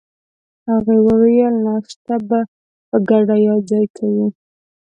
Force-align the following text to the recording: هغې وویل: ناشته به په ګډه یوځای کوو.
هغې 0.69 0.97
وویل: 1.07 1.55
ناشته 1.65 2.15
به 2.27 2.39
په 2.89 2.97
ګډه 3.09 3.35
یوځای 3.47 3.85
کوو. 3.97 4.27